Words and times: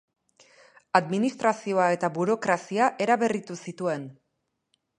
Administrazioa 0.99 1.85
eta 1.97 2.09
burokrazia 2.15 2.89
eraberritu 3.07 3.59
zituen. 3.67 4.09